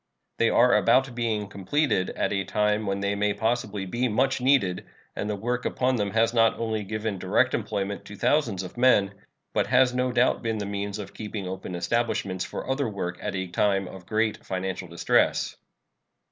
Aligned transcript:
They 0.39 0.49
are 0.49 0.75
about 0.75 1.13
being 1.13 1.45
completed 1.47 2.09
at 2.15 2.33
a 2.33 2.43
time 2.43 2.87
when 2.87 3.01
they 3.01 3.13
may 3.13 3.35
possibly 3.35 3.85
be 3.85 4.07
much 4.07 4.41
needed, 4.41 4.83
and 5.15 5.29
the 5.29 5.35
work 5.35 5.63
upon 5.63 5.97
them 5.97 6.09
has 6.09 6.33
not 6.33 6.57
only 6.57 6.83
given 6.83 7.19
direct 7.19 7.53
employment 7.53 8.03
to 8.05 8.15
thousands 8.15 8.63
of 8.63 8.77
men, 8.79 9.13
but 9.53 9.67
has 9.67 9.93
no 9.93 10.11
doubt 10.11 10.41
been 10.41 10.57
the 10.57 10.65
means 10.65 10.97
of 10.97 11.13
keeping 11.13 11.47
open 11.47 11.75
establishments 11.75 12.43
for 12.43 12.67
other 12.67 12.89
work 12.89 13.19
at 13.21 13.35
a 13.35 13.45
time 13.45 13.87
of 13.87 14.07
great 14.07 14.43
financial 14.43 14.87
distress. 14.87 15.55